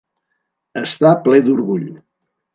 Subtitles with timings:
[0.81, 1.87] Estar ple d'orgull.